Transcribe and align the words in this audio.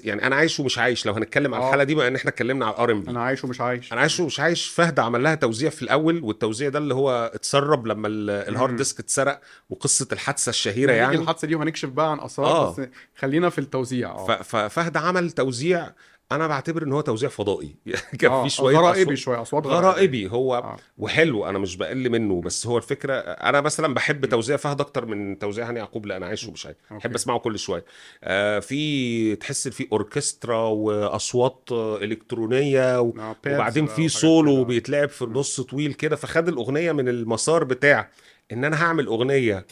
يعني 0.00 0.26
أنا 0.26 0.36
عايش 0.36 0.60
ومش 0.60 0.78
عايش. 0.78 1.06
لو 1.06 1.12
هنتكلم 1.12 1.54
على 1.54 1.62
آه. 1.64 1.66
الحالة 1.66 1.84
دي 1.84 1.94
بما 1.94 2.06
إن 2.08 2.14
إحنا 2.16 2.30
اتكلمنا 2.30 2.66
على 2.66 2.74
ال 2.74 2.92
R&B 2.92 3.10
أنا 3.10 3.22
عايش 3.22 3.44
ومش 3.44 3.60
عايش. 3.60 3.92
أنا 3.92 4.00
عايش 4.00 4.20
ومش 4.20 4.40
عايش. 4.40 4.68
فهد 4.68 4.98
عمل 5.00 5.22
لها 5.22 5.34
توزيع 5.34 5.70
في 5.70 5.82
الأول 5.82 6.20
والتوزيع 6.24 6.68
ده 6.68 6.78
اللي 6.78 6.94
هو 6.94 7.30
اتسرب 7.34 7.86
لما 7.86 8.08
ال- 8.08 8.30
ال 8.30 8.38
hard. 8.38 8.76
disk 8.76 9.00
اتسرق 9.00 9.40
وقصة 9.70 10.08
الحادثة 10.12 10.50
الشهيرة 10.50 10.92
يعني. 10.92 11.16
الحادثة 11.16 11.48
دي 11.48 11.54
وهنكشف 11.54 11.88
بقى 11.88 12.10
عن 12.10 12.20
أسرار 12.20 12.48
آه. 12.48 12.72
بس 12.76 12.80
خلينا 13.18 13.48
في 13.50 13.58
التوزيع. 13.58 14.10
آه. 14.10 14.42
ففهد 14.42 14.96
عمل 14.96 15.30
توزيع 15.30 15.90
أنا 16.32 16.46
بعتبر 16.46 16.82
إن 16.82 16.92
هو 16.92 17.00
توزيع 17.00 17.28
فضائي. 17.28 17.74
كان 18.20 18.30
آه، 18.30 18.42
في 18.42 18.48
شوية 18.50 18.76
غرائبي 18.76 19.10
أصوات- 19.16 19.18
شوية 19.18 19.42
أصوات 19.42 19.66
غرائبي. 19.66 20.28
هو 20.30 20.54
آه. 20.54 20.76
وحلو 20.98 21.46
أنا 21.46 21.58
مش 21.58 21.76
بقل 21.76 22.10
منه 22.10 22.40
بس 22.40 22.66
هو 22.66 22.76
الفكرة 22.76 23.14
أنا 23.14 23.60
مثلا 23.60 23.94
بحب 23.94 24.26
توزيع 24.26 24.56
فهد 24.56 24.80
أكتر 24.80 25.06
من 25.06 25.38
توزيع 25.38 25.68
هاني 25.68 25.78
يعقوب 25.78 26.06
لا 26.06 26.16
أنا 26.16 26.26
عايش 26.26 26.44
ومش 26.46 26.66
عايش. 26.66 26.76
بحب 26.90 27.14
أسمعه 27.14 27.38
كل 27.38 27.58
شوية. 27.58 27.84
آه 28.24 28.58
في 28.58 29.36
تحس 29.36 29.68
في 29.68 29.88
أوركسترا 29.92 30.58
وأصوات 30.68 31.68
آه، 31.72 31.96
إلكترونية 31.96 33.00
و... 33.00 33.12
آه، 33.18 33.36
وبعدين 33.46 33.86
في 33.86 34.08
سولو. 34.08 34.64
بيتلعب 34.64 35.08
في 35.08 35.22
النص 35.22 35.60
طويل 35.60 35.92
كده 35.92 36.16
فخد 36.16 36.48
الأغنية 36.48 36.92
من 36.92 37.08
المسار 37.08 37.64
بتاع 37.64 38.10
إن 38.52 38.64
أنا 38.64 38.82
هعمل 38.84 39.06
أغنية. 39.06 39.66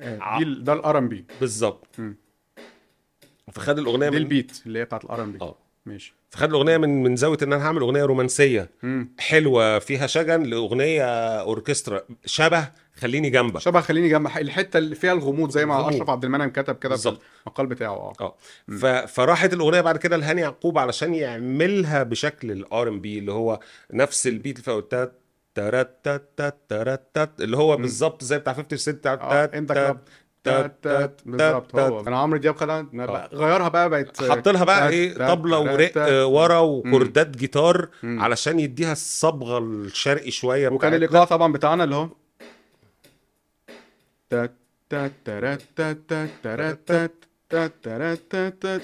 آه، 0.00 0.38
ال- 0.38 0.64
ده 0.64 0.72
ال 0.72 0.98
R&B 0.98 1.24
بالظبط. 1.40 1.86
فخد 3.52 3.78
الأغنية 3.78 4.08
دي 4.08 4.16
من 4.16 4.22
ال 4.22 4.30
beat 4.30 4.62
اللي 4.66 4.78
هي 4.78 4.84
بتاعت 4.84 5.04
ال 5.04 5.22
R&B 5.22 5.38
آه. 5.42 5.56
ماشي. 5.86 6.14
فخد 6.30 6.48
الأغنية 6.48 6.76
من 6.76 7.02
من 7.02 7.16
زاوية 7.16 7.38
إن 7.42 7.52
أنا 7.52 7.66
هعمل 7.66 7.80
أغنية 7.80 8.04
رومانسية. 8.04 8.70
مم. 8.82 9.12
حلوة 9.18 9.78
فيها 9.78 10.06
شجن 10.06 10.42
لأغنية 10.42 11.04
أوركسترا. 11.40 12.00
شبه 12.26 12.68
خليني 12.96 13.30
جنبك. 13.30 13.60
شبه 13.60 13.80
خليني 13.80 14.08
جنب 14.08 14.26
الحتة 14.26 14.78
اللي 14.78 14.94
فيها 14.94 15.12
الغموض 15.12 15.50
زي 15.50 15.66
ما. 15.66 15.88
أشرف 15.88 16.10
عبد 16.10 16.24
المنعم 16.24 16.50
كتب 16.50 16.64
كده 16.64 16.96
في 16.96 17.02
بالظبط. 17.08 17.20
المقال 17.46 17.66
بتاعه. 17.66 17.90
آه. 17.92 18.12
آه. 18.20 18.34
ف... 18.78 18.86
فراحت 18.86 19.52
الأغنية 19.52 19.80
بعد 19.80 19.96
كده 19.96 20.16
لهاني 20.16 20.40
يعقوب 20.40 20.78
علشان 20.78 21.14
يعملها 21.14 22.02
بشكل 22.02 22.50
الآر 22.52 22.88
ام 22.88 23.00
بي 23.00 23.18
اللي 23.18 23.32
هو 23.32 23.60
نفس 23.92 24.26
البيت 24.26 24.58
تات 24.70 25.12
تات 25.54 27.08
تات 27.14 27.40
اللي 27.40 27.56
هو 27.56 27.76
بالظبط 27.76 28.24
زي 28.24 28.38
بتاع 28.38 28.52
50 28.52 28.78
سنت 28.78 29.06
آه. 29.06 29.44
انت 29.44 29.96
تات 30.82 31.20
بالظبط 31.26 31.74
هو 31.76 32.00
أنا 32.00 32.18
عمرو 32.18 32.38
دياب 32.38 32.56
خدها 32.56 32.86
آه. 32.94 33.28
غيرها 33.32 33.68
بقى 33.68 33.90
بقت 33.90 34.24
حط 34.30 34.48
لها 34.48 34.64
بقى 34.64 34.88
إيه 34.88 35.14
طبله 35.28 35.58
ورق 35.58 35.92
ورا 36.26 36.58
وكوردات 36.58 37.36
جيتار. 37.36 37.88
علشان 38.04 38.60
يديها 38.60 38.92
الصبغه 38.92 39.58
الشرقي 39.58 40.30
شوية 40.30 40.68
وكان. 40.68 40.94
الايقاع 40.94 41.24
طبعا 41.24 41.52
بتاعنا 41.52 41.84
اللي 41.84 41.94
هو 41.94 42.08
تات 44.30 44.52
تات 44.90 45.12
تات 45.24 45.60
تات 45.76 45.98
تات 48.30 48.62
تات. 48.62 48.82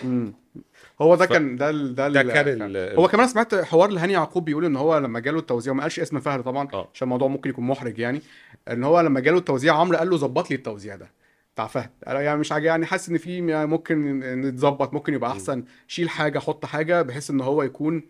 هو 1.03 1.15
ده 1.15 1.27
كان 1.27 1.57
ده 1.57 1.71
ال- 1.71 1.95
ده, 1.95 2.09
ده 2.09 2.23
كان 2.23 2.77
هو 2.99 3.09
كمان 3.09 3.29
سمعت 3.29 3.55
حوار 3.55 3.91
لهاني 3.91 4.13
يعقوب 4.13 4.45
بيقول 4.45 4.65
ان 4.65 4.77
هو 4.77 4.99
لما 4.99 5.21
جاله 5.21 5.39
التوزيع 5.39 5.73
ما 5.73 5.83
قالش 5.83 6.01
اسم 6.01 6.21
فهد 6.21 6.43
طبعا. 6.43 6.69
عشان 6.95 7.07
الموضوع 7.07 7.29
ممكن 7.29 7.51
يكون 7.51 7.67
محرج 7.67 7.99
يعني 7.99 8.23
ان 8.71 8.85
هو 8.85 9.01
لما 9.01 9.21
جاله 9.21 9.39
التوزيع 9.39 9.75
عمرو 9.75 9.97
قال 9.99 10.11
له 10.11 10.17
ظبط 10.17 10.51
لي 10.51 10.57
التوزيع 10.57 10.97
ده 10.97 11.11
بتاع 11.55 11.67
فهد. 11.67 11.91
يعني 12.07 12.39
مش 12.41 12.53
عاجب 12.53 12.65
يعني 12.65 12.87
حاسس 12.87 13.09
إن 13.09 13.19
في 13.19 13.43
ممكن 13.67 14.21
نتظبط 14.21 14.93
ممكن 14.95 15.15
يبقى 15.15 15.31
أحسن. 15.31 15.65
شيل 15.89 16.09
حاجة 16.11 16.39
حط 16.39 16.65
حاجة 16.67 17.03
بحيث 17.03 17.31
إن 17.31 17.41
هو 17.41 17.63
يكون 17.63 18.03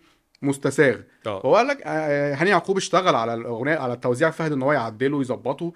مستساغ. 0.43 0.97
آه. 1.27 1.41
هو 1.47 1.57
قال 1.57 1.67
لك 1.67 1.83
آه، 1.85 2.35
هاني 2.35 2.51
يعقوب 2.51 2.77
اشتغل 2.77 3.15
على 3.15 3.35
الأغنية 3.35 3.77
على 3.77 3.93
التوزيع 3.93 4.31
فهد 4.31 4.53
إن 4.53 4.63
هو 4.63 4.73
يعدله 4.73 5.17
ويظبطه. 5.17 5.73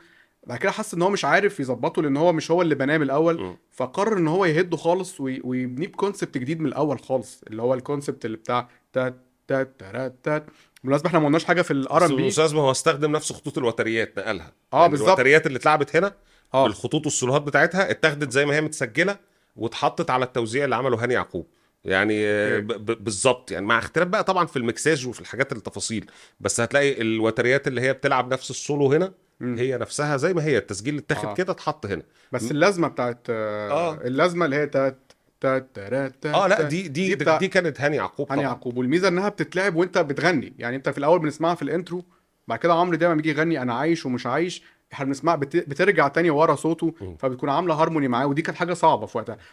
بعد 0.46 0.58
كده 0.58 0.70
حس 0.72 0.94
إن 0.94 1.02
هو 1.02 1.10
مش 1.10 1.24
عارف 1.24 1.60
يظبطه 1.60 2.02
لأن 2.02 2.16
هو 2.16 2.32
مش 2.32 2.50
هو 2.50 2.62
اللي 2.62 2.74
بناه 2.74 2.96
من 2.96 3.02
الأول. 3.02 3.56
فقرر 3.70 4.18
إن 4.18 4.28
هو 4.28 4.44
يهده 4.44 4.76
خالص 4.76 5.20
وي- 5.20 5.40
ويبنيه 5.44 5.86
ب 5.88 5.95
concept 5.95 6.38
جديد 6.38 6.60
من 6.60 6.66
الأول 6.66 6.98
خالص. 6.98 7.40
اللي 7.50 7.62
هو 7.62 7.74
ال 7.74 7.81
concept 7.81 8.24
اللي 8.24 8.36
بتاع 8.36 8.68
تات 8.92 9.14
تات 9.48 9.72
تارات 9.78 10.14
تات 10.22 10.46
بالمناسبه 10.82 11.08
إحنا 11.08 11.18
ما 11.18 11.26
قلناش 11.26 11.44
حاجة 11.44 11.62
في 11.62 11.70
ال 11.70 12.04
R&B 12.06 12.30
ما 12.38 12.60
هو 12.60 12.70
استخدم 12.70 13.12
نفس 13.12 13.32
خطوط 13.32 13.58
الوتريات 13.58 14.18
نقلها. 14.18 14.52
آه 14.72 14.78
يعني 14.78 14.90
بالظبط. 14.90 15.08
الوتريات 15.08 15.46
اللي 15.46 15.56
اتلعبت 15.58 15.96
هنا 15.96 16.12
آه 16.54 16.64
بالخطوط 16.64 17.06
والسولوهات 17.06 17.42
بتاعتها 17.42 17.90
اتاخدت 17.90 18.32
زي 18.32 18.46
ما 18.46 18.54
هي 18.54 18.60
متسجلة 18.60 19.16
واتحطت 19.56 20.10
على 20.10 20.24
التوزيع 20.24 20.64
اللي 20.64 20.76
عمله 20.76 21.02
هاني 21.02 21.14
يعقوب 21.14 21.46
يعني 21.84 22.26
آه، 22.26 22.58
بالظبط 22.78 23.50
يعني 23.50 23.66
مع 23.66 23.78
اختلاف 23.78 24.08
بقى 24.08 24.24
طبعا 24.24 24.46
في 24.46 24.56
المكساج 24.56 25.06
وفي 25.06 25.20
الحاجات 25.20 25.52
التفاصيل 25.52 26.10
بس 26.40 26.60
هتلاقي 26.60 27.00
الوتريات 27.02 27.68
اللي 27.68 27.80
هي 27.80 27.92
بتلعب 27.92 28.32
نفس 28.32 28.50
السولو 28.50 28.92
هنا 28.92 29.12
مم. 29.40 29.58
هي 29.58 29.78
نفسها 29.78 30.16
زي 30.16 30.34
ما 30.34 30.44
هي 30.44 30.58
التسجيل 30.58 30.98
اتاخد 30.98 31.28
آه. 31.28 31.34
كده 31.34 31.52
اتحط 31.52 31.86
هنا 31.86 32.02
بس 32.32 32.50
اللازمة 32.50 32.88
بتاعت 32.88 33.26
آه. 33.30 33.94
اللازمة 33.94 34.44
اللي 34.44 34.56
هي 34.56 34.66
تات 34.66 35.12
تات 35.40 35.68
تات 35.74 36.26
آه 36.26 36.46
لا. 36.46 36.62
دي 36.62 36.88
دي 36.88 37.14
دي, 37.14 37.38
دي 37.38 37.48
كانت 37.48 37.80
هاني 37.80 37.96
يعقوب 37.96 38.32
هاني 38.32 38.42
يعقوب 38.42 38.76
والميزة 38.76 39.08
إنها 39.08 39.28
بتتلعب 39.28 39.76
وأنت 39.76 39.98
بتغني 39.98 40.52
يعني 40.58 40.76
أنت 40.76 40.88
في 40.88 40.98
الأول 40.98 41.18
بنسمعها 41.18 41.54
في 41.54 41.62
ال 41.62 41.69
intro 41.69 42.04
بعد 42.48 42.58
كده 42.58 42.74
عمرو 42.74 42.96
دايما 42.96 43.14
بيجي 43.14 43.30
يغني 43.30 43.62
أنا 43.62 43.74
عايش 43.74 44.06
ومش 44.06 44.26
عايش 44.26 44.62
إحنا 44.92 45.06
بنسمع 45.06 45.34
بت... 45.34 45.56
بترجع 45.56 46.08
تاني 46.08 46.30
ورا 46.30 46.54
صوته. 46.54 46.94
فبتكون 47.18 47.48
عاملة 47.48 47.74
هارموني 47.74 48.08
معاه 48.08 48.26
ودي 48.26 48.42
كانت 48.42 48.58
حاجة 48.58 48.72
صعبة 48.74 49.06
في 49.06 49.18
وقتها 49.18 49.38